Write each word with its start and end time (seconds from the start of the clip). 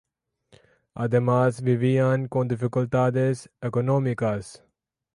Además, 0.95 1.61
vivían 1.61 2.27
con 2.27 2.47
dificultades 2.47 3.51
económicas. 3.61 4.63